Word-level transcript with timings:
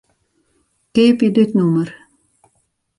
Keapje 0.93 1.27
dit 1.35 1.51
nûmer. 1.57 1.89